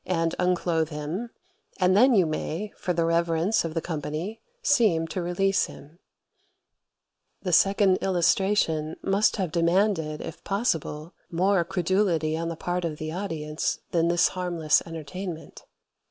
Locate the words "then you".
1.95-2.25